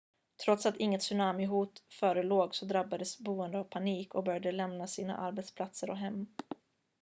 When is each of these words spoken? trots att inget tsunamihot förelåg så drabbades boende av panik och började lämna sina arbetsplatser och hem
trots 0.45 0.65
att 0.65 0.77
inget 0.77 1.01
tsunamihot 1.01 1.83
förelåg 1.99 2.55
så 2.55 2.65
drabbades 2.65 3.19
boende 3.19 3.59
av 3.59 3.63
panik 3.63 4.15
och 4.15 4.23
började 4.23 4.51
lämna 4.51 4.87
sina 4.87 5.17
arbetsplatser 5.17 5.89
och 5.89 5.97
hem 5.97 6.27